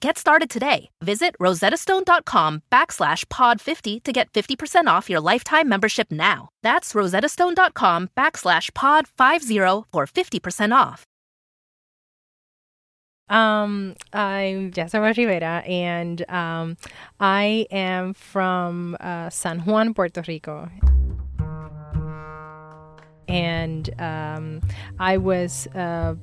[0.00, 0.90] Get started today.
[1.02, 6.50] Visit rosettastone.com backslash pod50 to get 50% off your lifetime membership now.
[6.62, 11.04] That's rosettastone.com backslash pod50 for 50% off.
[13.28, 16.76] Um, I'm Jesabel Rivera, and um,
[17.18, 20.70] I am from uh, San Juan, Puerto Rico.
[23.26, 24.60] And um,
[25.00, 26.14] I was uh,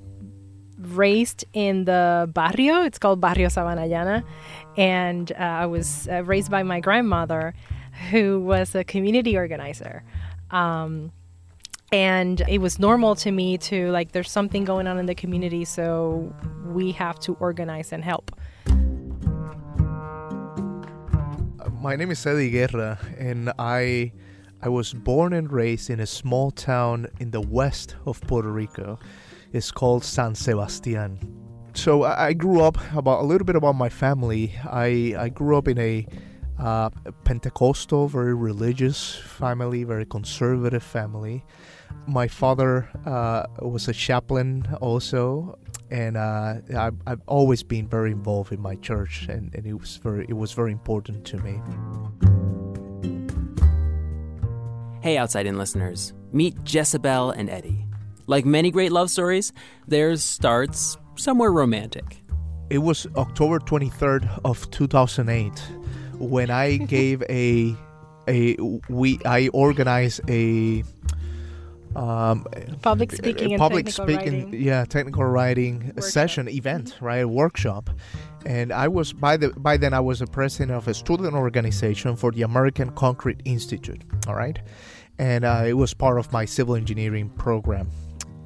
[0.87, 2.83] raised in the barrio.
[2.83, 4.23] It's called Barrio Sabana Llana.
[4.77, 7.53] And uh, I was uh, raised by my grandmother,
[8.09, 10.03] who was a community organizer.
[10.51, 11.11] Um,
[11.91, 15.63] and it was normal to me to like, there's something going on in the community,
[15.63, 16.33] so
[16.65, 18.31] we have to organize and help.
[21.79, 24.13] My name is Eddie Guerra, and I
[24.61, 28.97] I was born and raised in a small town in the west of Puerto Rico.
[29.53, 31.19] It's called San Sebastian.
[31.75, 34.53] So I, I grew up about a little bit about my family.
[34.65, 36.07] I I grew up in a
[36.59, 36.89] uh,
[37.23, 41.43] Pentecostal, very religious family, very conservative family.
[42.07, 45.57] My father uh, was a chaplain also,
[45.91, 49.97] and uh, I, I've always been very involved in my church, and, and it was
[49.97, 51.61] very it was very important to me.
[55.01, 57.85] Hey, Outside/In listeners, meet Jesabel and Eddie.
[58.27, 59.53] Like many great love stories,
[59.87, 62.21] theirs starts somewhere romantic.
[62.69, 65.51] It was October 23rd of 2008
[66.19, 67.75] when I gave a
[68.27, 68.55] a
[68.89, 70.83] we I organized a
[71.95, 72.45] um,
[72.81, 74.61] Public speaking and public technical speaking writing.
[74.63, 76.03] yeah technical writing Workshop.
[76.03, 77.89] session event right a workshop
[78.47, 82.15] and I was by the by then I was a president of a student organization
[82.15, 84.59] for the American Concrete Institute all right
[85.19, 87.91] and uh, it was part of my civil engineering program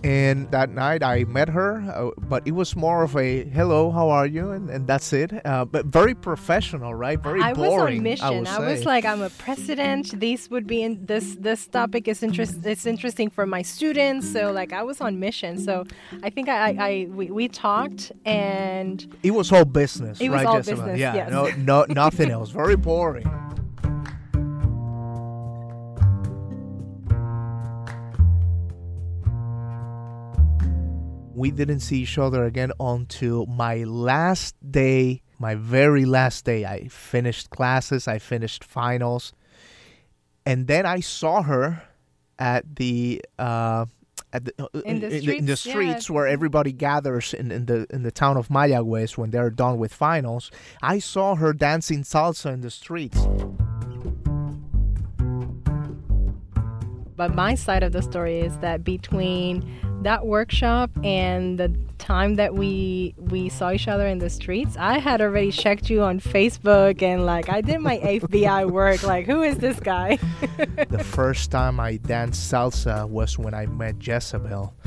[0.03, 4.09] and that night I met her, uh, but it was more of a hello, how
[4.09, 5.33] are you, and, and that's it.
[5.45, 7.19] Uh, but very professional, right?
[7.19, 7.57] Very boring.
[7.57, 8.47] I was on mission.
[8.47, 10.19] I, was like, I'm a president.
[10.19, 12.65] This would be in this this topic is interest.
[12.65, 14.31] It's interesting for my students.
[14.31, 15.57] So like, I was on mission.
[15.57, 15.85] So
[16.23, 20.37] I think I, I, I we, we talked and it was all business, It was
[20.37, 20.45] right?
[20.45, 20.75] all Jessica?
[20.77, 21.31] business, Yeah, yes.
[21.31, 22.51] no, no, nothing else.
[22.51, 23.29] Very boring.
[31.37, 36.65] We didn't see each other again until my last day, my very last day.
[36.65, 39.33] I finished classes, I finished finals,
[40.47, 41.83] and then I saw her
[42.39, 43.85] at the uh,
[44.33, 46.15] at the, uh, In the in the streets, yeah.
[46.15, 49.93] where everybody gathers in, in the in the town of Mayagüez when they're done with
[49.93, 50.49] finals.
[50.81, 53.27] I saw her dancing salsa in the streets.
[57.15, 59.61] But my side of the story is that between
[60.03, 64.99] that workshop and the time that we we saw each other in the streets, I
[64.99, 69.03] had already checked you on Facebook and like I did my FBI work.
[69.03, 70.17] Like, who is this guy?
[70.89, 74.73] the first time I danced salsa was when I met Jesabel.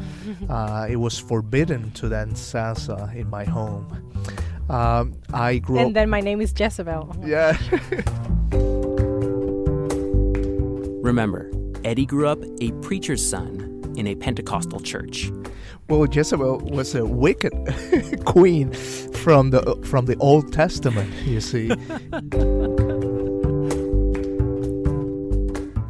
[0.49, 4.13] Uh, it was forbidden to dance salsa in my home.
[4.69, 5.87] Um, I grew and up.
[5.89, 7.17] And then my name is Jesabel.
[7.27, 7.57] yeah.
[11.03, 11.51] Remember,
[11.85, 13.70] Eddie grew up a preacher's son
[14.01, 15.31] in a Pentecostal church.
[15.89, 17.53] Well, Jezebel was a wicked
[18.25, 21.13] queen from the from the Old Testament.
[21.25, 21.71] You see.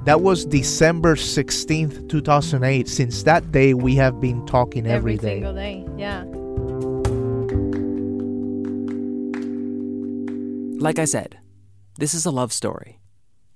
[0.07, 2.89] That was December 16th, 2008.
[2.89, 5.35] Since that day, we have been talking Every every day.
[5.37, 5.87] single day.
[5.97, 6.25] Yeah.
[10.81, 11.39] Like I said,
[11.99, 12.99] this is a love story.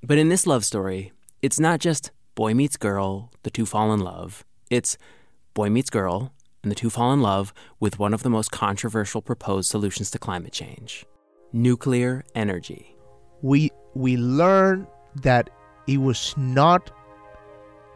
[0.02, 4.00] But in this love story, it's not just boy meets girl, the two fall in
[4.00, 4.44] love.
[4.70, 4.96] It's
[5.54, 6.32] boy meets girl,
[6.62, 10.18] and the two fall in love with one of the most controversial proposed solutions to
[10.18, 11.04] climate change
[11.52, 12.96] nuclear energy.
[13.42, 14.86] we we learned
[15.22, 15.50] that
[15.86, 16.90] it was not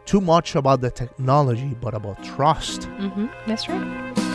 [0.05, 3.25] too much about the technology but about trust Mm-hmm.
[3.47, 4.28] That's right.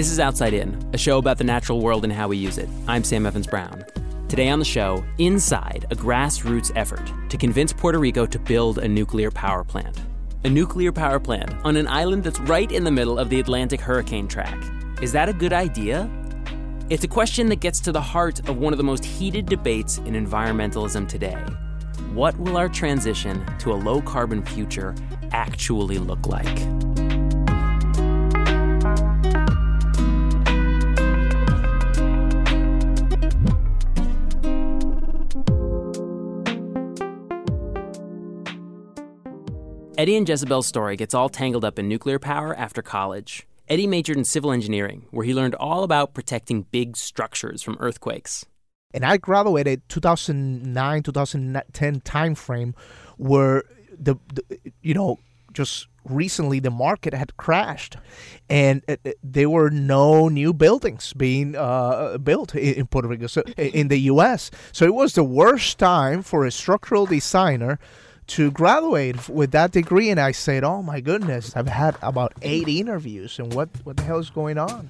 [0.00, 2.70] This is Outside/In, a show about the natural world and how we use it.
[2.88, 3.84] I'm Sam Evans Brown.
[4.30, 8.88] Today on the show, inside a grassroots effort to convince Puerto Rico to build a
[8.88, 10.00] nuclear power plant.
[10.44, 13.78] A nuclear power plant on an island that's right in the middle of the Atlantic
[13.78, 14.56] hurricane track.
[15.02, 16.08] Is that a good idea?
[16.88, 19.98] It's a question that gets to the heart of one of the most heated debates
[19.98, 21.44] in environmentalism today.
[22.14, 24.94] What will our transition to a low carbon future
[25.32, 26.58] actually look like?
[40.00, 43.46] Eddie and Jesabel's story gets all tangled up in nuclear power after college.
[43.68, 48.46] Eddie majored in civil engineering, where he learned all about protecting big structures from earthquakes.
[48.94, 52.72] and i graduated 2009 2010 timeframe
[53.18, 53.62] where
[54.06, 54.42] the, the
[54.80, 55.18] you know
[55.52, 57.98] just recently the market had crashed
[58.48, 63.26] and uh, uh, there were no new buildings being uh, built in, in Puerto Rico
[63.26, 67.78] so in the US so it was the worst time for a structural designer
[68.30, 72.68] to graduate with that degree and I said oh my goodness I've had about 8
[72.68, 74.88] interviews and what what the hell is going on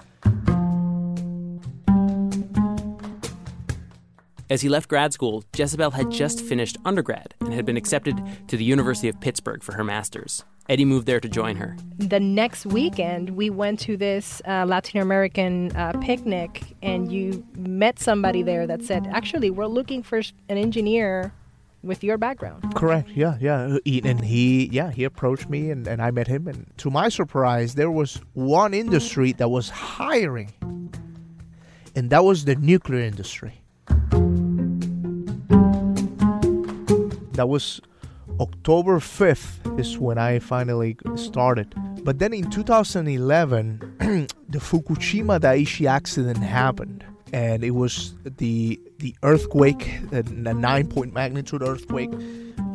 [4.51, 8.57] As he left grad school, Jesabel had just finished undergrad and had been accepted to
[8.57, 10.43] the University of Pittsburgh for her master's.
[10.69, 11.77] Eddie moved there to join her.
[11.99, 18.01] The next weekend, we went to this uh, Latin American uh, picnic, and you met
[18.01, 21.33] somebody there that said, "Actually, we're looking for an engineer
[21.83, 23.11] with your background." Correct.
[23.11, 23.79] Yeah, yeah.
[24.05, 26.47] And he, yeah, he approached me, and, and I met him.
[26.49, 30.53] And to my surprise, there was one industry that was hiring,
[31.95, 33.63] and that was the nuclear industry.
[37.33, 37.81] That was
[38.39, 41.75] October 5th is when I finally started.
[42.03, 43.97] But then in 2011,
[44.49, 47.05] the Fukushima Daiichi accident happened.
[47.33, 52.11] And it was the the earthquake, the, nine point magnitude earthquake,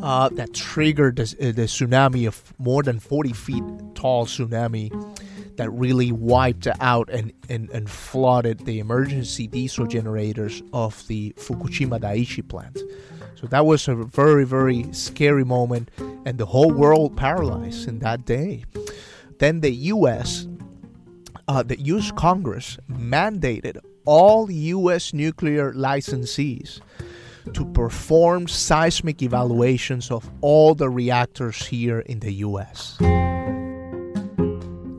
[0.01, 3.63] uh, that triggered the, uh, the tsunami of more than 40 feet
[3.95, 4.91] tall tsunami
[5.57, 11.99] that really wiped out and, and, and flooded the emergency diesel generators of the Fukushima
[11.99, 12.79] Daiichi plant.
[13.35, 15.89] So that was a very, very scary moment,
[16.25, 18.63] and the whole world paralyzed in that day.
[19.39, 20.47] Then the U.S.,
[21.47, 22.11] uh, the U.S.
[22.11, 25.13] Congress mandated all U.S.
[25.13, 26.79] nuclear licensees
[27.53, 32.97] to perform seismic evaluations of all the reactors here in the U.S.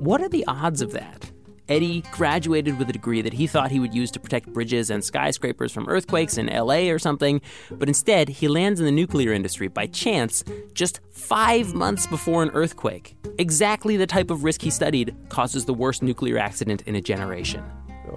[0.01, 1.31] What are the odds of that?
[1.69, 5.05] Eddie graduated with a degree that he thought he would use to protect bridges and
[5.05, 7.41] skyscrapers from earthquakes in LA or something,
[7.73, 10.45] but instead he lands in the nuclear industry by chance
[10.75, 13.17] just five months before an earthquake.
[13.39, 17.65] Exactly the type of risk he studied causes the worst nuclear accident in a generation.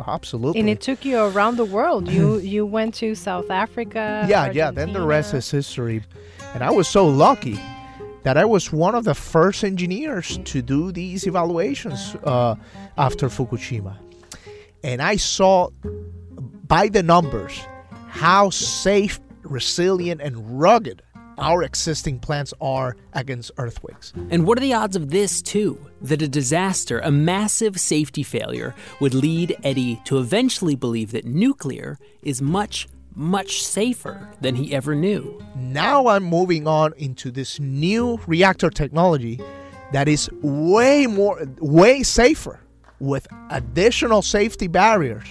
[0.07, 0.59] Absolutely.
[0.59, 2.07] And it took you around the world.
[2.07, 4.25] You you went to South Africa.
[4.27, 4.71] yeah, yeah.
[4.71, 6.03] Then the rest is history.
[6.53, 7.59] And I was so lucky
[8.23, 12.55] that I was one of the first engineers to do these evaluations uh,
[12.97, 13.97] after Fukushima.
[14.83, 15.69] And I saw
[16.67, 17.59] by the numbers
[18.07, 21.01] how safe, resilient, and rugged
[21.39, 24.13] our existing plants are against earthquakes.
[24.29, 25.79] And what are the odds of this, too?
[26.01, 31.97] That a disaster, a massive safety failure, would lead Eddie to eventually believe that nuclear
[32.21, 35.41] is much, much safer than he ever knew.
[35.55, 39.39] Now I'm moving on into this new reactor technology
[39.91, 42.59] that is way more, way safer
[42.99, 45.27] with additional safety barriers.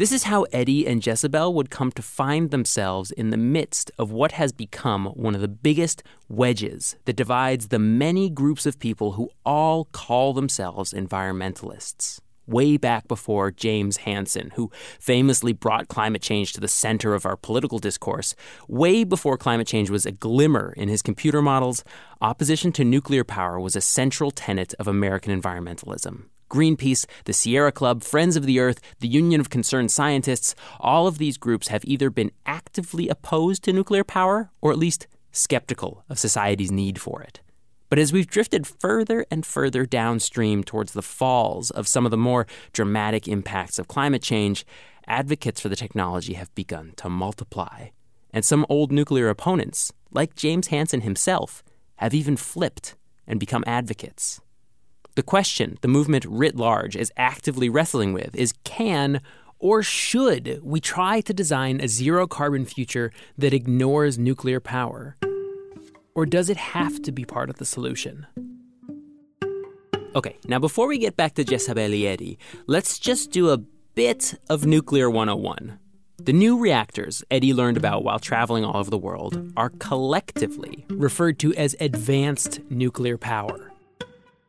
[0.00, 4.10] This is how Eddie and Jesabel would come to find themselves in the midst of
[4.10, 9.12] what has become one of the biggest wedges that divides the many groups of people
[9.12, 12.18] who all call themselves environmentalists.
[12.46, 17.36] Way back before James Hansen, who famously brought climate change to the center of our
[17.36, 18.34] political discourse,
[18.68, 21.84] way before climate change was a glimmer in his computer models,
[22.22, 26.29] opposition to nuclear power was a central tenet of American environmentalism.
[26.50, 31.18] Greenpeace, the Sierra Club, Friends of the Earth, the Union of Concerned Scientists, all of
[31.18, 36.18] these groups have either been actively opposed to nuclear power or at least skeptical of
[36.18, 37.40] society's need for it.
[37.88, 42.16] But as we've drifted further and further downstream towards the falls of some of the
[42.16, 44.66] more dramatic impacts of climate change,
[45.06, 47.88] advocates for the technology have begun to multiply.
[48.32, 51.64] And some old nuclear opponents, like James Hansen himself,
[51.96, 52.94] have even flipped
[53.26, 54.40] and become advocates.
[55.20, 59.20] The question the movement writ large is actively wrestling with is can
[59.58, 65.18] or should we try to design a zero carbon future that ignores nuclear power?
[66.14, 68.28] Or does it have to be part of the solution?
[70.14, 73.58] Okay, now before we get back to Jesabel Eddie, let's just do a
[73.94, 75.78] bit of Nuclear 101.
[76.16, 81.38] The new reactors Eddie learned about while traveling all over the world are collectively referred
[81.40, 83.69] to as advanced nuclear power.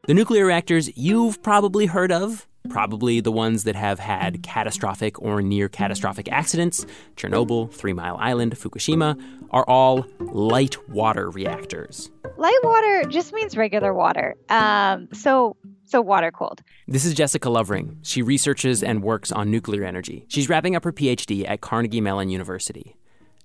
[0.07, 5.43] The nuclear reactors you've probably heard of, probably the ones that have had catastrophic or
[5.43, 9.15] near catastrophic accidents, Chernobyl, Three Mile Island, Fukushima,
[9.51, 12.09] are all light water reactors.
[12.37, 14.35] Light water just means regular water.
[14.49, 15.55] Um, so
[15.85, 16.63] so water cooled.
[16.87, 17.99] This is Jessica Lovering.
[18.01, 20.25] She researches and works on nuclear energy.
[20.29, 22.95] She's wrapping up her PhD at Carnegie Mellon University.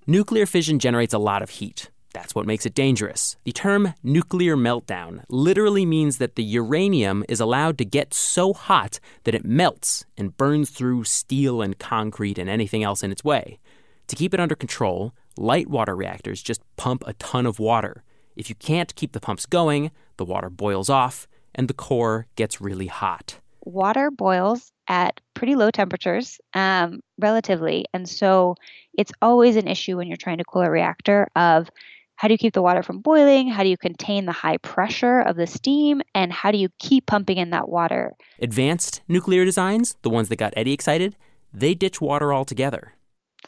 [0.07, 1.91] Nuclear fission generates a lot of heat.
[2.17, 3.37] That's what makes it dangerous.
[3.43, 8.99] The term nuclear meltdown literally means that the uranium is allowed to get so hot
[9.23, 13.59] that it melts and burns through steel and concrete and anything else in its way.
[14.07, 18.03] To keep it under control, light water reactors just pump a ton of water.
[18.35, 22.59] If you can't keep the pumps going, the water boils off and the core gets
[22.59, 23.39] really hot.
[23.63, 28.55] Water boils at pretty low temperatures, um, relatively, and so
[28.97, 31.69] it's always an issue when you're trying to cool a reactor of
[32.17, 33.47] how do you keep the water from boiling?
[33.47, 36.01] How do you contain the high pressure of the steam?
[36.15, 38.15] And how do you keep pumping in that water?
[38.41, 41.15] Advanced nuclear designs, the ones that got Eddie excited,
[41.53, 42.93] they ditch water altogether.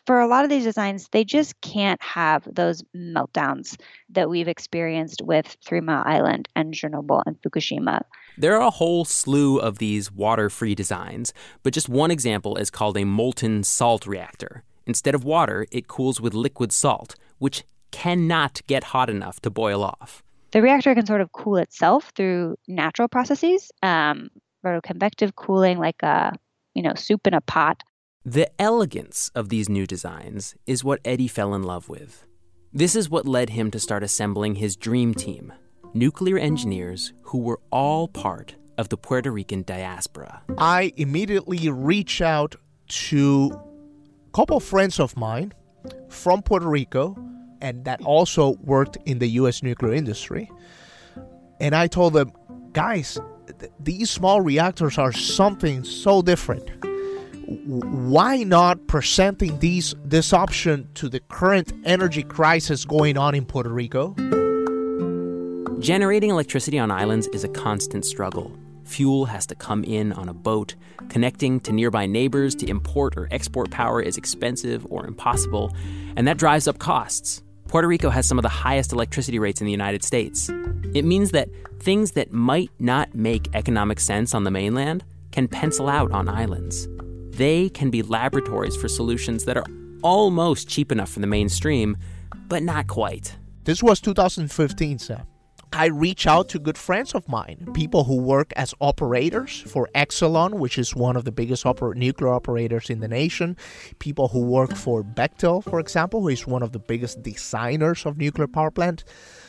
[0.06, 3.76] For a lot of these designs, they just can't have those meltdowns
[4.10, 8.02] that we've experienced with Three Mile Island and Chernobyl and Fukushima.
[8.38, 11.34] There are a whole slew of these water free designs,
[11.64, 14.64] but just one example is called a molten salt reactor.
[14.86, 19.84] Instead of water, it cools with liquid salt, which cannot get hot enough to boil
[19.84, 20.24] off.
[20.52, 24.30] The reactor can sort of cool itself through natural processes, um,
[24.66, 26.34] rotoconvective cooling, like a
[26.74, 27.84] you know soup in a pot.
[28.26, 32.26] The elegance of these new designs is what Eddie fell in love with.
[32.74, 35.54] This is what led him to start assembling his dream team
[35.94, 40.42] nuclear engineers who were all part of the Puerto Rican diaspora.
[40.58, 42.56] I immediately reach out
[42.88, 43.52] to
[44.28, 45.54] a couple friends of mine
[46.10, 47.18] from Puerto Rico
[47.62, 50.50] and that also worked in the US nuclear industry.
[51.60, 52.32] And I told them,
[52.74, 53.20] guys,
[53.60, 56.70] th- these small reactors are something so different.
[57.66, 63.70] why not presenting these this option to the current energy crisis going on in Puerto
[63.70, 64.14] Rico?
[65.80, 68.56] Generating electricity on islands is a constant struggle.
[68.84, 70.76] Fuel has to come in on a boat.
[71.10, 75.74] Connecting to nearby neighbors to import or export power is expensive or impossible,
[76.16, 77.42] and that drives up costs.
[77.70, 80.50] Puerto Rico has some of the highest electricity rates in the United States.
[80.96, 81.50] It means that
[81.80, 86.88] things that might not make economic sense on the mainland can pencil out on islands.
[87.30, 89.66] They can be laboratories for solutions that are
[90.02, 91.96] almost cheap enough for the mainstream,
[92.48, 93.38] but not quite.
[93.66, 95.28] This was 2015, Sam.
[95.72, 100.56] I reach out to good friends of mine, people who work as operators for Exelon,
[100.56, 103.56] which is one of the biggest oper- nuclear operators in the nation,
[104.00, 108.18] people who work for Bechtel, for example, who is one of the biggest designers of
[108.18, 109.04] nuclear power plant.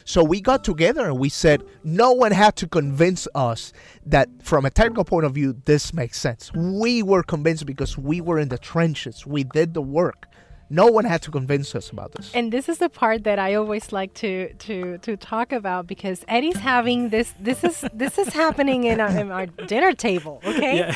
[0.04, 3.72] So we got together and we said no one had to convince us
[4.04, 6.52] that from a technical point of view this makes sense.
[6.54, 9.26] We were convinced because we were in the trenches.
[9.26, 10.26] We did the work.
[10.72, 12.30] No one had to convince us about this.
[12.32, 16.24] And this is the part that I always like to to to talk about because
[16.28, 17.34] Eddie's having this.
[17.40, 20.40] This is this is happening in our, in our dinner table.
[20.44, 20.94] Okay.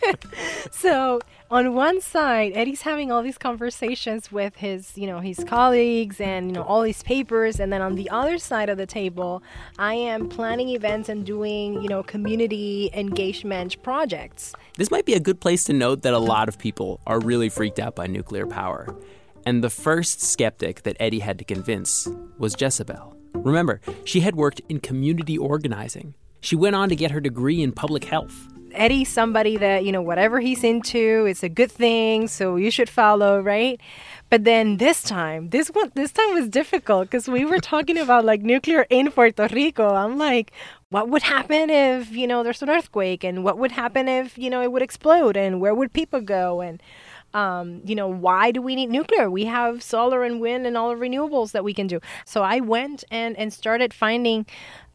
[0.70, 6.20] so on one side, Eddie's having all these conversations with his, you know, his colleagues
[6.20, 9.42] and you know all these papers, and then on the other side of the table,
[9.78, 14.54] I am planning events and doing, you know, community engagement projects.
[14.76, 17.48] This might be a good place to note that a lot of people are really
[17.48, 18.94] freaked out by nuclear power.
[19.46, 23.14] And the first skeptic that Eddie had to convince was Jesabel.
[23.32, 26.14] Remember, she had worked in community organizing.
[26.40, 28.48] She went on to get her degree in public health.
[28.72, 32.88] Eddie's somebody that, you know, whatever he's into, it's a good thing, so you should
[32.88, 33.80] follow, right?
[34.30, 38.24] But then this time, this one this time was difficult because we were talking about
[38.24, 39.88] like nuclear in Puerto Rico.
[39.94, 40.52] I'm like,
[40.90, 44.50] what would happen if, you know, there's an earthquake and what would happen if, you
[44.50, 46.82] know, it would explode and where would people go and
[47.34, 49.30] um, you know, why do we need nuclear?
[49.30, 52.00] We have solar and wind and all the renewables that we can do.
[52.24, 54.46] So I went and, and started finding,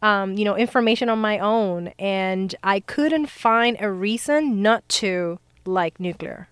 [0.01, 5.39] um, you know, information on my own, and I couldn't find a reason not to
[5.65, 6.47] like nuclear.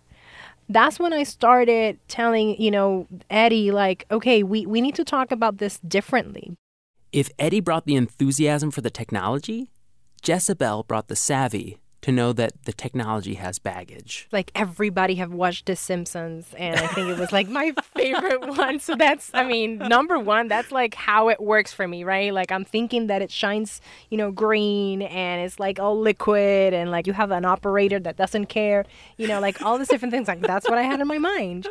[0.69, 5.31] That's when I started telling, you know, Eddie, like, okay, we, we need to talk
[5.31, 6.55] about this differently.
[7.11, 9.69] If Eddie brought the enthusiasm for the technology,
[10.23, 14.27] Jesabel brought the savvy to know that the technology has baggage.
[14.31, 18.79] Like everybody have watched The Simpsons, and I think it was like my favorite one.
[18.79, 20.47] So that's, I mean, number one.
[20.47, 22.33] That's like how it works for me, right?
[22.33, 26.89] Like I'm thinking that it shines, you know, green, and it's like all liquid, and
[26.91, 28.85] like you have an operator that doesn't care,
[29.17, 30.27] you know, like all these different things.
[30.27, 31.67] Like that's what I had in my mind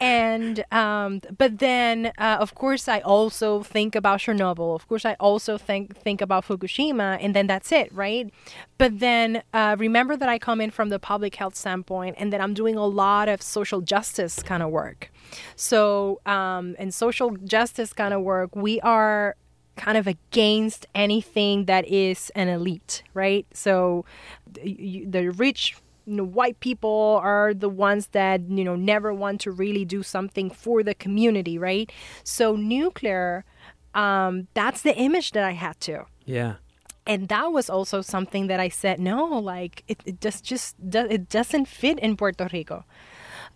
[0.00, 4.74] and um, but then uh, of course I also think about Chernobyl.
[4.74, 8.32] Of course I also think think about Fukushima, and then that's it, right?
[8.78, 12.40] But then uh, remember that I come in from the public health standpoint, and that
[12.40, 15.12] I'm doing a lot of social justice kind of work.
[15.54, 19.36] So um, in social justice kind of work, we are
[19.76, 23.46] kind of against anything that is an elite, right?
[23.52, 24.04] So
[24.52, 25.76] the rich
[26.06, 30.02] you know, white people are the ones that you know never want to really do
[30.02, 31.90] something for the community, right?
[32.24, 33.44] So nuclear,
[33.94, 36.04] um, that's the image that I had to.
[36.24, 36.54] Yeah.
[37.06, 41.28] And that was also something that I said, no, like it, it just just it
[41.28, 42.84] doesn't fit in Puerto Rico.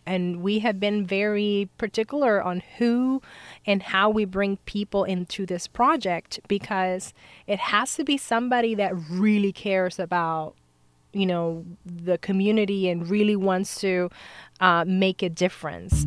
[0.06, 3.22] And we have been very particular on who
[3.66, 7.14] and how we bring people into this project because
[7.46, 10.56] it has to be somebody that really cares about
[11.14, 14.10] you know the community and really wants to
[14.60, 16.06] uh, make a difference.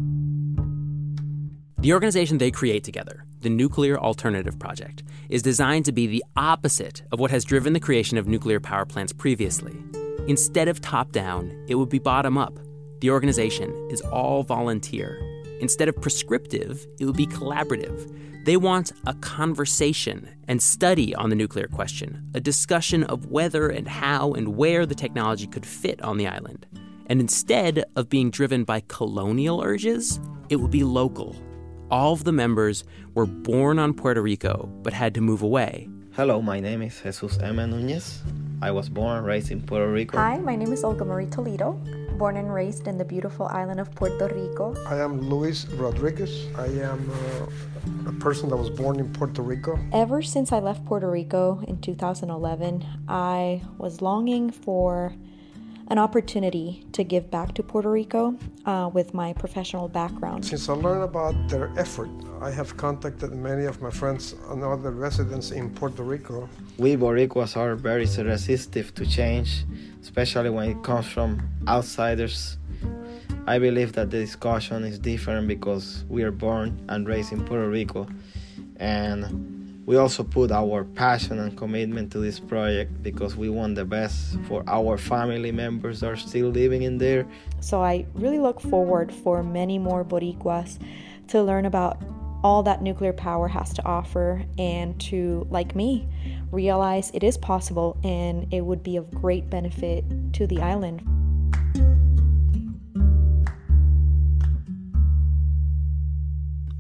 [1.79, 7.03] The organization they create together, the Nuclear Alternative Project, is designed to be the opposite
[7.11, 9.77] of what has driven the creation of nuclear power plants previously.
[10.27, 12.57] Instead of top down, it would be bottom up.
[12.99, 15.21] The organization is all volunteer.
[15.59, 18.45] Instead of prescriptive, it would be collaborative.
[18.45, 23.87] They want a conversation and study on the nuclear question, a discussion of whether and
[23.87, 26.65] how and where the technology could fit on the island.
[27.07, 31.35] And instead of being driven by colonial urges, it would be local.
[31.89, 32.83] All of the members
[33.15, 35.89] were born on Puerto Rico but had to move away.
[36.13, 37.57] Hello, my name is Jesus M.
[37.57, 38.21] Nunez.
[38.61, 40.17] I was born and raised in Puerto Rico.
[40.17, 41.79] Hi, my name is Olga Marie Toledo
[42.17, 44.75] born and raised in the beautiful island of Puerto Rico.
[44.87, 46.47] I am Luis Rodriguez.
[46.57, 49.77] I am uh, a person that was born in Puerto Rico.
[49.93, 55.13] Ever since I left Puerto Rico in 2011, I was longing for
[55.89, 60.45] an opportunity to give back to Puerto Rico uh, with my professional background.
[60.45, 62.09] Since I learned about their effort,
[62.41, 66.49] I have contacted many of my friends and other residents in Puerto Rico.
[66.77, 69.63] We Boricuas are very resistive to change,
[70.01, 72.57] especially when it comes from outsiders.
[73.47, 77.69] I believe that the discussion is different because we are born and raised in Puerto
[77.69, 78.07] Rico
[78.75, 79.56] and
[79.87, 84.37] we also put our passion and commitment to this project because we want the best
[84.45, 87.25] for our family members that are still living in there.
[87.61, 90.77] So I really look forward for many more Boricuas
[91.29, 92.03] to learn about
[92.43, 96.05] all that nuclear power has to offer and to, like me,
[96.51, 101.01] realize it is possible and it would be of great benefit to the island.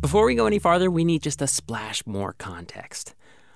[0.07, 3.13] Before we go any farther, we need just a splash more context.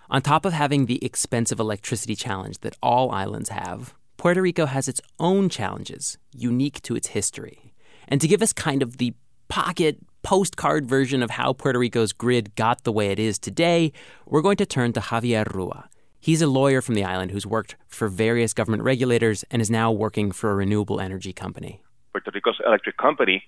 [0.10, 4.90] On top of having the expensive electricity challenge that all islands have, Puerto Rico has
[4.90, 7.74] its own challenges, unique to its history.
[8.10, 9.14] And to give us kind of the
[9.48, 13.94] pocket postcard version of how Puerto Rico's grid got the way it is today,
[14.26, 15.88] we're going to turn to Javier Rua.
[16.20, 19.90] He's a lawyer from the island who's worked for various government regulators and is now
[19.90, 21.82] working for a renewable energy company.
[22.12, 23.42] Puerto Rico's electric company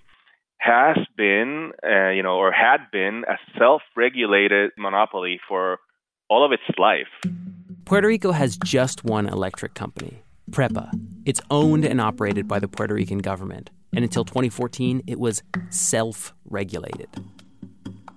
[0.64, 5.78] has been, uh, you know, or had been a self-regulated monopoly for
[6.30, 7.08] all of its life.
[7.84, 10.90] Puerto Rico has just one electric company, PREPA.
[11.26, 17.08] It's owned and operated by the Puerto Rican government, and until 2014, it was self-regulated.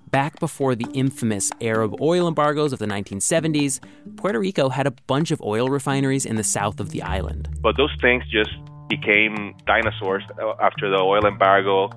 [0.09, 3.81] Back before the infamous Arab oil embargoes of the 1970s,
[4.15, 7.49] Puerto Rico had a bunch of oil refineries in the south of the island.
[7.61, 8.51] But those things just
[8.89, 10.23] became dinosaurs
[10.61, 11.89] after the oil embargo,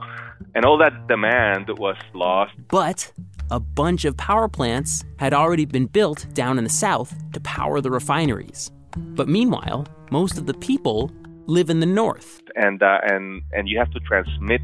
[0.54, 2.52] and all that demand was lost.
[2.68, 3.12] But
[3.50, 7.80] a bunch of power plants had already been built down in the south to power
[7.80, 8.70] the refineries.
[8.96, 11.10] But meanwhile, most of the people
[11.46, 12.40] live in the north.
[12.54, 14.62] And, uh, and, and you have to transmit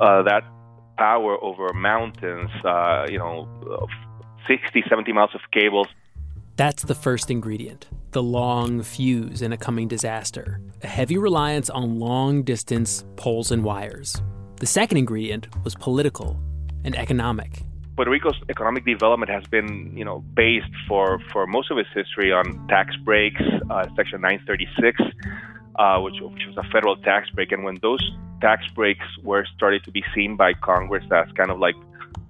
[0.00, 0.42] uh, that
[0.96, 3.48] power over mountains, uh, you know,
[4.46, 5.88] 60, 70 miles of cables.
[6.56, 11.98] That's the first ingredient the long fuse in a coming disaster, a heavy reliance on
[11.98, 14.22] long distance poles and wires.
[14.60, 16.38] The second ingredient was political
[16.84, 17.64] and economic.
[17.96, 22.30] Puerto Rico's economic development has been, you know, based for, for most of its history
[22.30, 25.00] on tax breaks, uh, Section 936,
[25.74, 27.50] uh, which, which was a federal tax break.
[27.50, 31.58] And when those tax breaks were started to be seen by Congress as kind of
[31.58, 31.74] like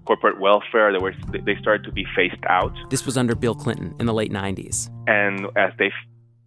[0.04, 0.92] corporate welfare.
[0.92, 2.72] They were they started to be phased out.
[2.90, 4.90] This was under Bill Clinton in the late '90s.
[5.06, 5.92] And as they f-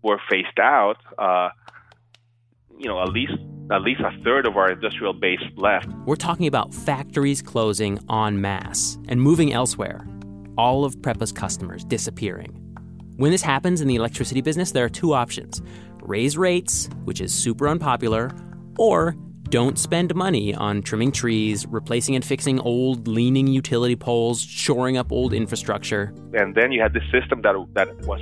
[0.04, 1.50] were phased out, uh,
[2.78, 3.34] you know, at least
[3.72, 5.88] at least a third of our industrial base left.
[6.06, 10.08] We're talking about factories closing en masse and moving elsewhere.
[10.58, 12.64] All of PREPA's customers disappearing.
[13.18, 15.62] When this happens in the electricity business, there are two options
[16.02, 18.32] raise rates, which is super unpopular,
[18.78, 19.16] or
[19.50, 25.12] don't spend money on trimming trees, replacing and fixing old leaning utility poles, shoring up
[25.12, 26.14] old infrastructure.
[26.34, 28.22] And then you had this system that that was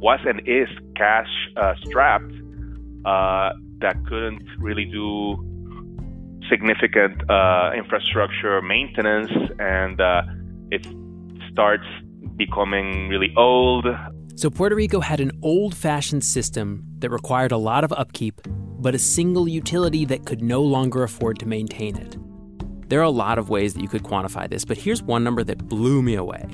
[0.00, 2.32] was and is cash uh, strapped
[3.04, 5.36] uh, that couldn't really do
[6.50, 10.22] significant uh, infrastructure maintenance, and uh,
[10.70, 10.86] it
[11.50, 11.86] starts
[12.36, 13.86] becoming really old.
[14.36, 18.40] So Puerto Rico had an old-fashioned system that required a lot of upkeep
[18.84, 22.18] but a single utility that could no longer afford to maintain it.
[22.90, 25.42] There are a lot of ways that you could quantify this, but here's one number
[25.42, 26.44] that blew me away.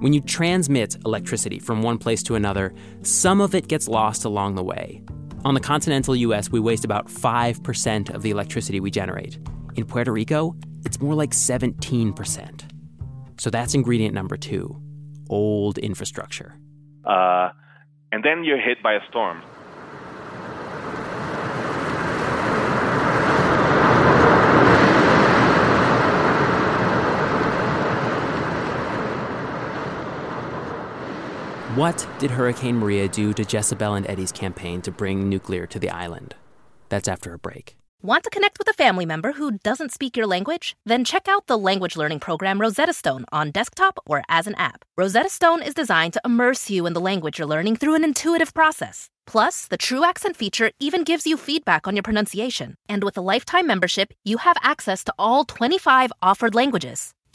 [0.00, 4.56] When you transmit electricity from one place to another, some of it gets lost along
[4.56, 5.00] the way.
[5.44, 9.38] On the continental US, we waste about 5% of the electricity we generate.
[9.76, 12.62] In Puerto Rico, it's more like 17%.
[13.38, 14.76] So that's ingredient number two
[15.30, 16.58] old infrastructure.
[17.04, 17.50] Uh,
[18.10, 19.40] and then you're hit by a storm.
[31.76, 35.90] What did Hurricane Maria do to Jesabel and Eddie's campaign to bring nuclear to the
[35.90, 36.34] island?
[36.88, 37.76] That's after a break.
[38.00, 40.74] Want to connect with a family member who doesn't speak your language?
[40.86, 44.86] Then check out the language learning program Rosetta Stone on desktop or as an app.
[44.96, 48.54] Rosetta Stone is designed to immerse you in the language you're learning through an intuitive
[48.54, 49.10] process.
[49.26, 52.76] Plus, the True Accent feature even gives you feedback on your pronunciation.
[52.88, 57.12] And with a lifetime membership, you have access to all 25 offered languages.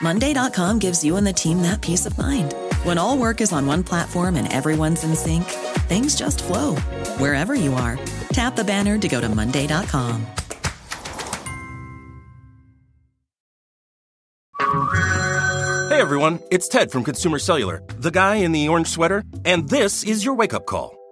[0.00, 2.54] Monday.com gives you and the team that peace of mind.
[2.84, 5.44] When all work is on one platform and everyone's in sync,
[5.88, 6.76] things just flow
[7.16, 7.98] wherever you are.
[8.32, 10.26] Tap the banner to go to Monday.com.
[15.88, 20.04] Hey everyone, it's Ted from Consumer Cellular, the guy in the orange sweater, and this
[20.04, 20.97] is your wake up call.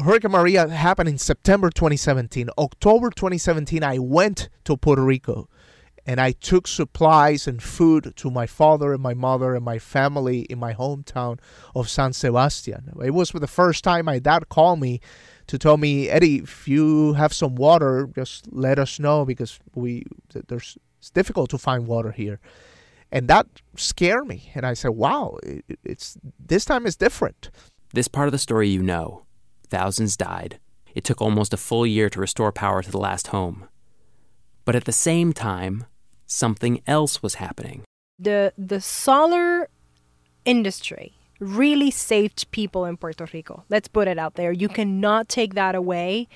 [0.00, 2.50] Hurricane Maria happened in September 2017.
[2.56, 5.48] October 2017, I went to Puerto Rico
[6.06, 10.42] and I took supplies and food to my father and my mother and my family
[10.42, 11.40] in my hometown
[11.74, 12.92] of San Sebastian.
[13.04, 15.00] It was for the first time my dad called me
[15.48, 20.04] to tell me, Eddie, if you have some water, just let us know because we
[20.46, 22.40] there's it's difficult to find water here.
[23.10, 24.50] and that scared me.
[24.54, 27.50] And I said, "Wow, it, it's this time is different."
[27.94, 29.24] This part of the story you know.
[29.70, 30.58] Thousands died.
[30.94, 33.68] It took almost a full year to restore power to the last home.
[34.64, 35.86] But at the same time,
[36.26, 37.84] something else was happening.
[38.18, 39.68] The the solar
[40.44, 43.64] industry really saved people in Puerto Rico.
[43.68, 44.50] Let's put it out there.
[44.50, 46.26] You cannot take that away.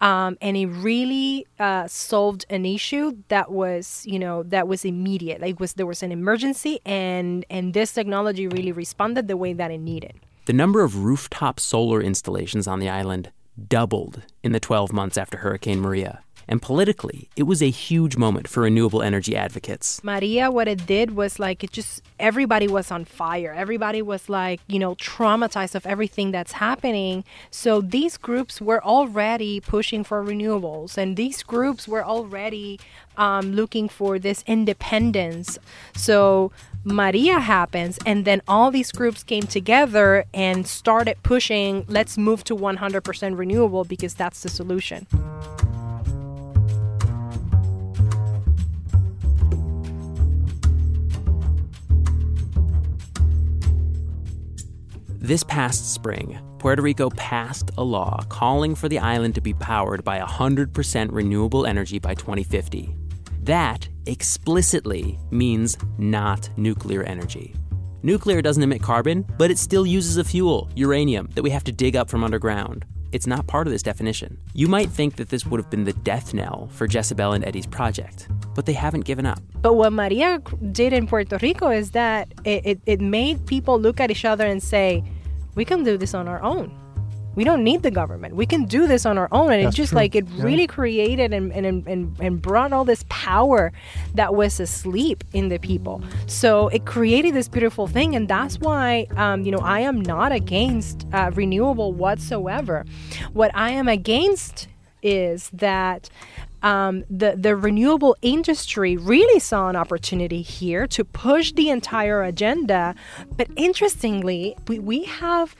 [0.00, 5.40] Um, and it really uh, solved an issue that was, you know, that was immediate.
[5.40, 9.70] Like was there was an emergency, and and this technology really responded the way that
[9.70, 10.14] it needed.
[10.46, 13.32] The number of rooftop solar installations on the island
[13.68, 16.20] doubled in the 12 months after Hurricane Maria.
[16.46, 20.04] And politically, it was a huge moment for renewable energy advocates.
[20.04, 23.52] Maria, what it did was like it just everybody was on fire.
[23.56, 27.24] Everybody was like, you know, traumatized of everything that's happening.
[27.50, 32.78] So these groups were already pushing for renewables, and these groups were already
[33.16, 35.58] um, looking for this independence.
[35.96, 36.52] So
[36.88, 42.54] Maria happens, and then all these groups came together and started pushing, let's move to
[42.54, 45.04] 100% renewable because that's the solution.
[55.18, 60.04] This past spring, Puerto Rico passed a law calling for the island to be powered
[60.04, 62.94] by 100% renewable energy by 2050.
[63.42, 67.54] That explicitly means not nuclear energy.
[68.02, 71.72] Nuclear doesn't emit carbon, but it still uses a fuel, uranium, that we have to
[71.72, 72.84] dig up from underground.
[73.12, 74.38] It's not part of this definition.
[74.52, 77.66] You might think that this would have been the death knell for Jesabel and Eddie's
[77.66, 79.40] project, but they haven't given up.
[79.62, 80.40] But what Maria
[80.70, 84.46] did in Puerto Rico is that it, it, it made people look at each other
[84.46, 85.02] and say,
[85.54, 86.70] we can do this on our own.
[87.36, 88.34] We don't need the government.
[88.34, 89.52] We can do this on our own.
[89.52, 89.96] And That's it just true.
[90.00, 90.42] like it Yeah.
[90.42, 93.72] really created and, and, and, and brought all this power
[94.14, 96.02] that was asleep in the people.
[96.26, 98.16] So it created this beautiful thing.
[98.16, 102.84] And that's why, um, you know, I am not against uh, renewable whatsoever.
[103.32, 104.66] What I am against
[105.02, 106.10] is that
[106.62, 112.94] um, the the renewable industry really saw an opportunity here to push the entire agenda.
[113.36, 115.54] But interestingly, we, we have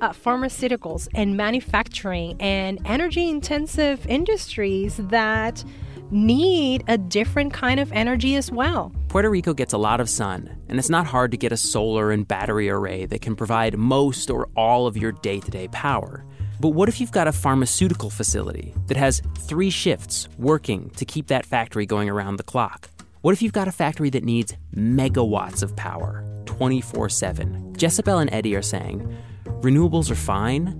[0.00, 5.64] uh, pharmaceuticals and manufacturing and energy intensive industries that
[6.10, 8.92] need a different kind of energy as well.
[9.08, 12.10] Puerto Rico gets a lot of sun, and it's not hard to get a solar
[12.10, 16.24] and battery array that can provide most or all of your day to day power.
[16.60, 21.28] But what if you've got a pharmaceutical facility that has three shifts working to keep
[21.28, 22.90] that factory going around the clock?
[23.22, 27.74] What if you've got a factory that needs megawatts of power 24 7?
[27.76, 29.16] Jesabel and Eddie are saying
[29.60, 30.74] renewables are fine,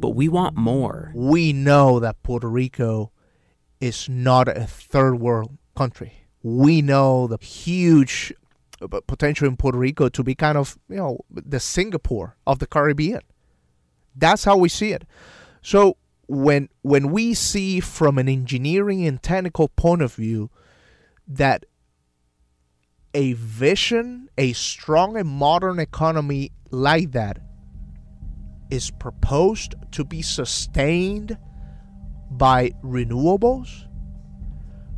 [0.00, 1.12] but we want more.
[1.14, 3.12] We know that Puerto Rico
[3.80, 6.12] is not a third world country.
[6.42, 8.32] We know the huge
[8.80, 12.66] uh, potential in Puerto Rico to be kind of, you know, the Singapore of the
[12.66, 13.20] Caribbean.
[14.14, 15.04] That's how we see it.
[15.62, 15.96] So
[16.28, 20.50] when when we see from an engineering and technical point of view
[21.28, 21.66] that
[23.14, 27.38] a vision, a strong and modern economy like that
[28.70, 31.36] is proposed to be sustained
[32.30, 33.86] by renewables,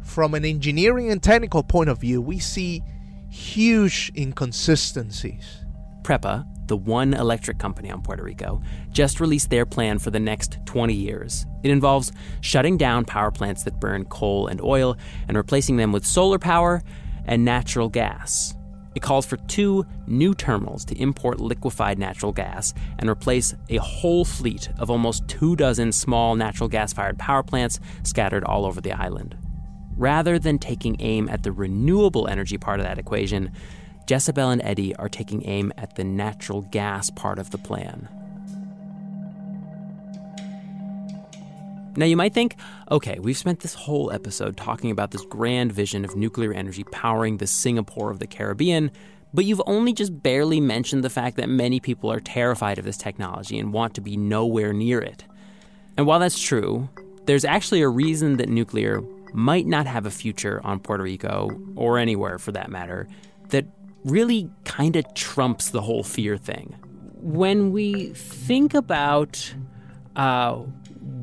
[0.08, 2.82] from an engineering and technical point of view, we see
[3.30, 5.64] huge inconsistencies.
[6.02, 10.58] PREPA, the one electric company on Puerto Rico, just released their plan for the next
[10.64, 11.44] 20 years.
[11.62, 14.96] It involves shutting down power plants that burn coal and oil
[15.28, 16.82] and replacing them with solar power
[17.26, 18.54] and natural gas.
[18.94, 24.24] It calls for two new terminals to import liquefied natural gas and replace a whole
[24.24, 28.92] fleet of almost two dozen small natural gas fired power plants scattered all over the
[28.92, 29.36] island.
[29.96, 33.52] Rather than taking aim at the renewable energy part of that equation,
[34.06, 38.08] Jesabel and Eddie are taking aim at the natural gas part of the plan.
[41.98, 42.54] Now, you might think,
[42.92, 47.38] okay, we've spent this whole episode talking about this grand vision of nuclear energy powering
[47.38, 48.92] the Singapore of the Caribbean,
[49.34, 52.96] but you've only just barely mentioned the fact that many people are terrified of this
[52.96, 55.24] technology and want to be nowhere near it.
[55.96, 56.88] And while that's true,
[57.26, 59.02] there's actually a reason that nuclear
[59.34, 63.08] might not have a future on Puerto Rico, or anywhere for that matter,
[63.48, 63.66] that
[64.04, 66.76] really kind of trumps the whole fear thing.
[67.14, 69.52] When we think about
[70.14, 70.62] uh,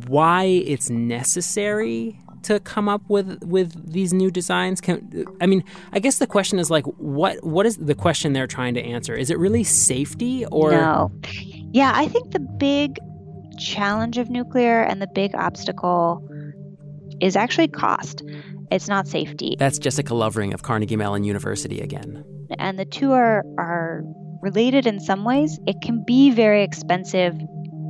[0.08, 4.80] why it's necessary to come up with with these new designs.
[4.80, 8.48] Can i mean i guess the question is like what what is the question they're
[8.48, 9.16] trying to answer?
[9.16, 10.72] Is it really safety or?
[10.72, 11.12] No.
[11.72, 12.98] Yeah i think the big
[13.60, 16.28] challenge of nuclear and the big obstacle
[17.22, 18.22] is actually cost.
[18.72, 19.56] It's not safety.
[19.58, 22.24] That's jessica lovering of carnegie mellon university again.
[22.60, 24.04] And the two are are
[24.42, 25.60] related in some ways.
[25.66, 27.36] It can be very expensive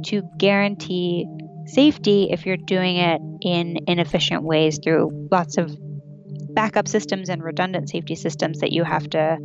[0.05, 1.25] to guarantee
[1.65, 5.75] safety if you're doing it in inefficient ways through lots of
[6.55, 9.37] backup systems and redundant safety systems that you have to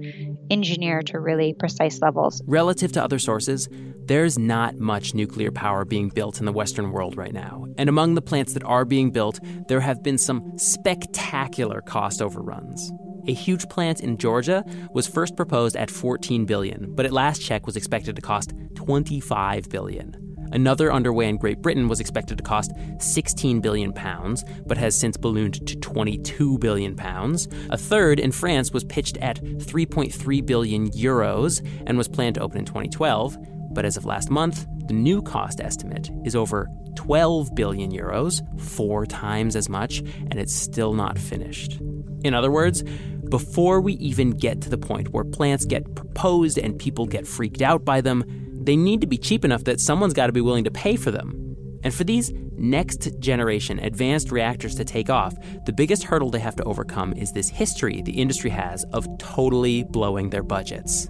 [0.51, 2.41] engineer to really precise levels.
[2.47, 3.69] Relative to other sources,
[4.07, 7.67] there's not much nuclear power being built in the Western world right now.
[7.77, 12.93] And among the plants that are being built, there have been some spectacular cost overruns.
[13.29, 17.67] A huge plant in Georgia was first proposed at 14 billion, but at last check
[17.67, 20.30] was expected to cost 25 billion.
[20.53, 25.17] Another underway in Great Britain was expected to cost 16 billion pounds, but has since
[25.17, 27.49] ballooned to 22 billion pounds.
[27.71, 32.59] A third in France was pitched at 3.3 billion euros and was planned to open
[32.59, 33.37] in 2012,
[33.73, 39.07] but as of last month, the new cost estimate is over 12 billion euros, four
[39.07, 41.81] times as much, and it's still not finished.
[42.25, 42.83] In other words,
[43.29, 47.63] before we even get to the point where plants get proposed and people get freaked
[47.63, 48.25] out by them,
[48.61, 51.11] they need to be cheap enough that someone's got to be willing to pay for
[51.11, 51.57] them.
[51.83, 56.57] And for these next generation advanced reactors to take off, the biggest hurdle they have
[56.57, 61.09] to overcome is this history the industry has of totally blowing their budgets.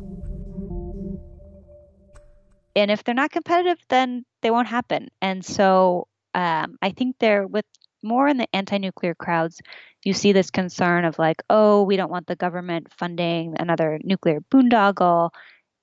[2.76, 5.08] And if they're not competitive, then they won't happen.
[5.20, 7.64] And so um, I think they're with
[8.02, 9.60] more in the anti nuclear crowds,
[10.04, 14.40] you see this concern of like, oh, we don't want the government funding another nuclear
[14.52, 15.30] boondoggle.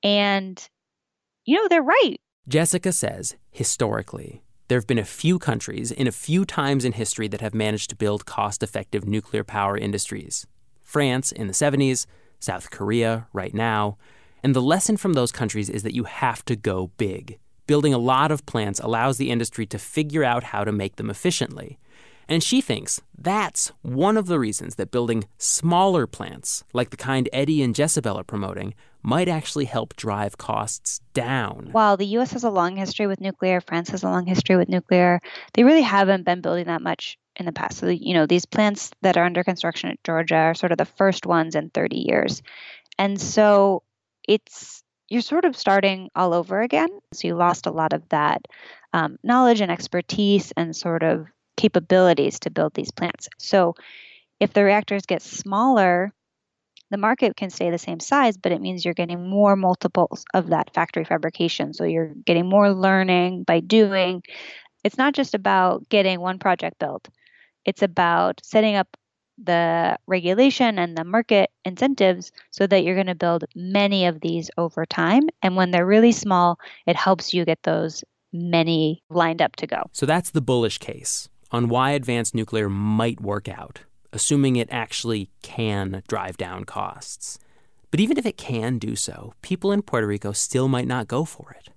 [0.01, 0.67] And
[1.47, 2.17] you know, they're right.
[2.47, 7.29] Jessica says, historically, there have been a few countries in a few times in history
[7.29, 10.45] that have managed to build cost effective nuclear power industries.
[10.83, 12.05] France in the 70s,
[12.39, 13.97] South Korea right now.
[14.43, 17.39] And the lesson from those countries is that you have to go big.
[17.65, 21.09] Building a lot of plants allows the industry to figure out how to make them
[21.09, 21.79] efficiently.
[22.27, 27.29] And she thinks that's one of the reasons that building smaller plants, like the kind
[27.31, 28.73] Eddie and Jesabel are promoting,
[29.07, 31.69] might actually help drive costs down.
[31.71, 34.67] While the US has a long history with nuclear, France has a long history with
[34.67, 35.21] nuclear,
[35.53, 37.77] they really haven't been building that much in the past.
[37.77, 40.83] So, you know, these plants that are under construction at Georgia are sort of the
[40.83, 42.41] first ones in 30 years.
[42.99, 43.81] And so
[44.27, 46.89] it's, you're sort of starting all over again.
[47.13, 48.41] So you lost a lot of that
[48.91, 53.29] um, knowledge and expertise and sort of capabilities to build these plants.
[53.37, 53.75] So
[54.41, 56.11] if the reactors get smaller,
[56.89, 60.47] the market can stay the same size, but it means you're getting more multiples of
[60.47, 61.73] that factory fabrication.
[61.73, 64.23] So you're getting more learning by doing.
[64.83, 67.09] It's not just about getting one project built,
[67.65, 68.95] it's about setting up
[69.37, 74.49] the regulation and the market incentives so that you're going to build many of these
[74.57, 75.23] over time.
[75.43, 79.83] And when they're really small, it helps you get those many lined up to go.
[79.91, 83.81] So that's the bullish case on why advanced nuclear might work out,
[84.13, 87.39] assuming it actually can drive down costs.
[87.91, 91.25] But even if it can do so, people in Puerto Rico still might not go
[91.25, 91.69] for it.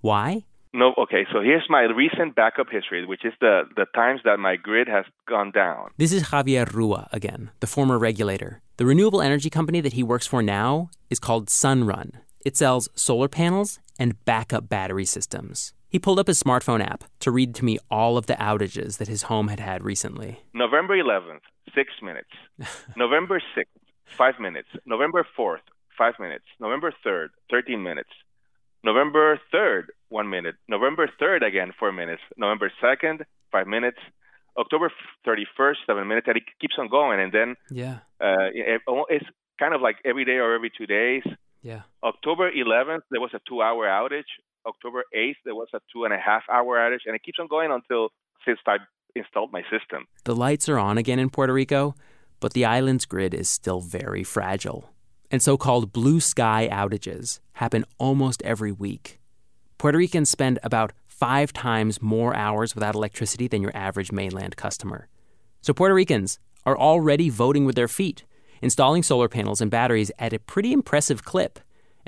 [0.00, 0.44] Why?
[0.72, 4.54] No, okay, so here's my recent backup history, which is the, the times that my
[4.54, 5.90] grid has gone down.
[5.96, 8.62] This is Javier Rua again, the former regulator.
[8.76, 12.12] The renewable energy company that he works for now is called Sunrun.
[12.44, 15.72] It sells solar panels and backup battery systems.
[15.88, 19.08] He pulled up his smartphone app to read to me all of the outages that
[19.08, 20.40] his home had had recently.
[20.54, 21.40] November 11th,
[21.74, 22.30] six minutes.
[22.96, 23.64] November 6th,
[24.16, 24.68] five minutes.
[24.86, 26.44] November 4th, five minutes.
[26.58, 28.10] November 3rd, 13 minutes.
[28.82, 30.56] November 3rd, one minute.
[30.68, 32.22] November 3rd, again, four minutes.
[32.36, 33.98] November 2nd, five minutes.
[34.56, 34.90] October
[35.26, 36.26] 31st, seven minutes.
[36.28, 37.20] And it keeps on going.
[37.20, 39.26] And then yeah, uh, it, it's
[39.58, 41.22] kind of like every day or every two days.
[41.62, 41.82] Yeah.
[42.02, 44.30] October 11th, there was a two hour outage.
[44.66, 47.48] October 8th, there was a two and a half hour outage, and it keeps on
[47.48, 48.08] going until
[48.44, 48.58] since
[49.14, 50.06] installed my system.
[50.24, 51.94] The lights are on again in Puerto Rico,
[52.40, 54.90] but the island's grid is still very fragile.
[55.30, 59.20] And so called blue sky outages happen almost every week.
[59.78, 65.08] Puerto Ricans spend about five times more hours without electricity than your average mainland customer.
[65.60, 68.24] So Puerto Ricans are already voting with their feet,
[68.62, 71.60] installing solar panels and batteries at a pretty impressive clip.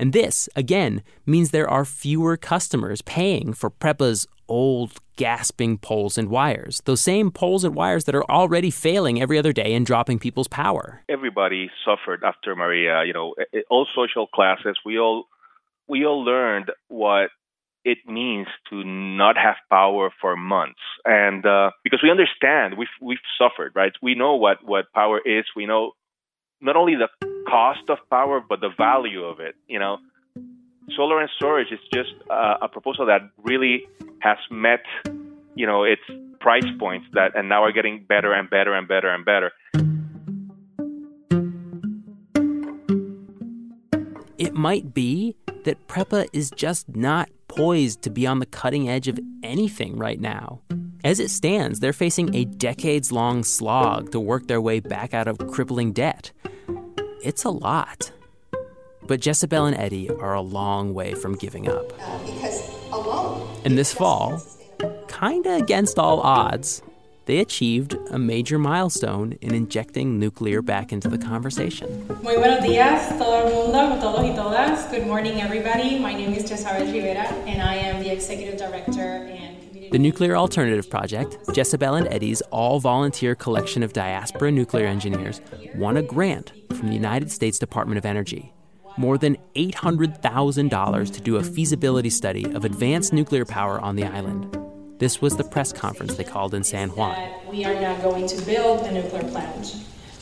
[0.03, 6.29] And this, again, means there are fewer customers paying for PREPA's old, gasping poles and
[6.29, 6.83] wires.
[6.87, 10.49] Those same poles and wires that are already failing every other day and dropping people's
[10.49, 11.05] power.
[11.09, 13.05] Everybody suffered after Maria.
[13.05, 13.37] You know,
[13.71, 14.77] all social classes.
[14.85, 15.27] We all
[15.87, 17.31] we all learned what
[17.85, 23.27] it means to not have power for months, and uh, because we understand, we've we've
[23.39, 23.93] suffered, right?
[24.03, 25.45] We know what what power is.
[25.55, 25.93] We know
[26.61, 29.55] not only the cost of power, but the value of it.
[29.69, 29.99] You know,
[30.97, 33.87] solar and storage is just uh, a proposal that really
[34.21, 34.85] has met,
[35.55, 36.03] you know, its
[36.41, 39.53] price points that, and now are getting better and better and better and better.
[44.43, 49.07] it might be that PREPA is just not poised to be on the cutting edge
[49.07, 50.61] of anything right now.
[51.05, 55.29] As it stands, they're facing a decades long slog to work their way back out
[55.29, 56.33] of crippling debt.
[57.25, 58.11] It's a lot.
[59.07, 61.93] But Jesabel and Eddie are a long way from giving up.
[62.01, 63.49] Uh, because alone.
[63.65, 64.43] And this fall,
[65.07, 66.83] kinda against all odds,
[67.27, 72.09] they achieved a major milestone in injecting nuclear back into the conversation.
[72.25, 74.91] Muy buenos días, todo el mundo, todos y todas.
[74.91, 76.01] Good morning, everybody.
[76.01, 79.52] My name is Jesabel Rivera, and I am the Executive Director and
[79.93, 85.43] The Nuclear Alternative Project, Jesabel and Eddie's all volunteer collection of diaspora nuclear engineers,
[85.75, 88.55] won a grant from the United States Department of Energy.
[88.97, 94.57] More than $800,000 to do a feasibility study of advanced nuclear power on the island.
[94.99, 97.31] This was the press conference they called in San Juan.
[97.51, 99.77] we are not going to build a nuclear plant.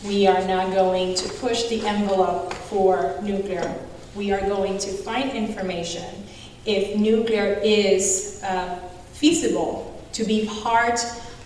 [0.04, 3.72] We are not going to push the envelope for nuclear.
[4.16, 6.26] We are going to find information
[6.66, 8.80] if nuclear is uh,
[9.20, 10.98] feasible to be part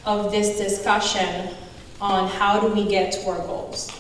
[0.05, 1.49] of this discussion
[2.01, 3.91] on how do we get to our goals.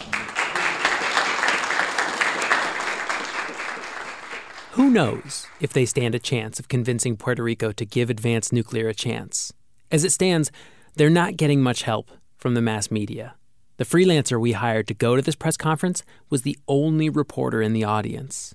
[4.74, 8.88] Who knows if they stand a chance of convincing Puerto Rico to give advanced nuclear
[8.88, 9.52] a chance?
[9.90, 10.52] As it stands,
[10.94, 13.34] they're not getting much help from the mass media.
[13.78, 17.72] The freelancer we hired to go to this press conference was the only reporter in
[17.72, 18.54] the audience.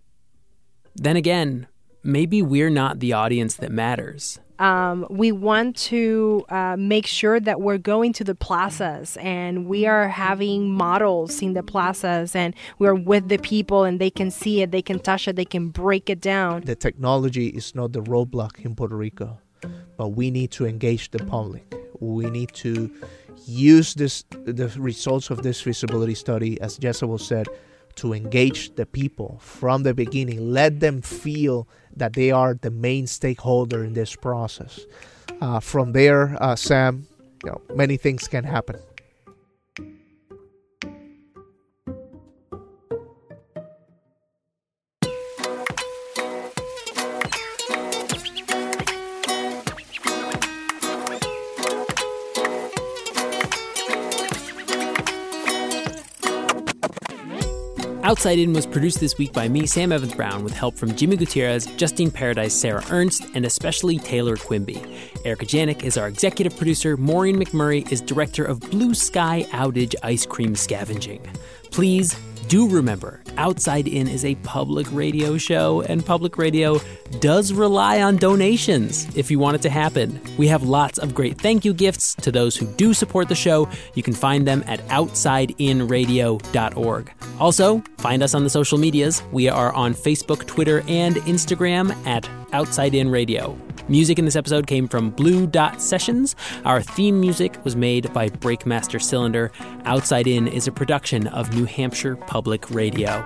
[0.95, 1.67] Then again,
[2.03, 4.39] maybe we're not the audience that matters.
[4.59, 9.85] Um, we want to uh, make sure that we're going to the plazas and we
[9.85, 14.61] are having models in the plazas and we're with the people and they can see
[14.61, 16.61] it, they can touch it, they can break it down.
[16.65, 19.39] The technology is not the roadblock in Puerto Rico,
[19.95, 21.73] but we need to engage the public.
[22.01, 22.91] We need to
[23.45, 27.47] use this the results of this feasibility study, as Jesabel said,
[27.99, 30.51] to engage the people from the beginning.
[30.53, 34.85] Let them feel that they are the main stakeholder in this process.
[35.41, 37.07] Uh, from there, uh, Sam,
[37.43, 38.77] you know, many things can happen.
[58.01, 61.65] Outside/In was produced this week by me, Sam Evans Brown, with help from Jimmy Gutierrez,
[61.75, 64.81] Justine Paradise, Sarah Ernst, and especially Taylor Quimby.
[65.25, 66.95] Erica Janik is our executive producer.
[66.95, 71.21] Maureen McMurray is director of Blue Sky Outage Ice Cream Scavenging.
[71.71, 76.77] Please do remember, Outside/In is a public radio show, and public radio
[77.21, 80.19] does rely on donations if you want it to happen.
[80.37, 83.69] We have lots of great thank you gifts to those who do support the show.
[83.95, 87.11] You can find them at outsideinradio.org.
[87.39, 89.21] Also, find us on the social medias.
[89.31, 93.57] We are on Facebook, Twitter, and Instagram at Outside/In Radio.
[93.87, 96.35] Music in this episode came from Blue Dot Sessions.
[96.63, 99.51] Our theme music was made by Breakmaster Cylinder.
[99.85, 103.25] Outside/In is a production of New Hampshire Public Radio.